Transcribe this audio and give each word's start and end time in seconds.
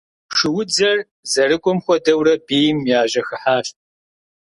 Шуудзэр 0.37 0.97
зэрыкӏуэм 1.31 1.79
хуэдэурэ 1.83 2.33
бийм 2.45 2.77
яжьэхыхьащ. 2.99 3.67